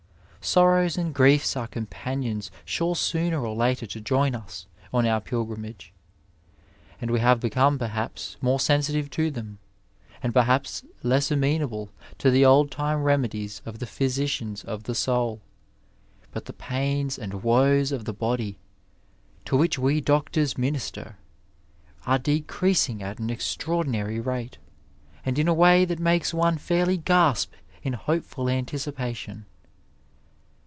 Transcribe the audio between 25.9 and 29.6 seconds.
makes one fairly gasp in hopeful anticipation.